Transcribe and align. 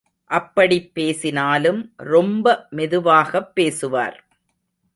அப்படிப் 0.25 0.93
பேசினாலும் 0.93 1.93
ரொம்ப 1.97 2.67
மெதுவாகப் 2.69 3.55
பேசுவார். 3.55 4.17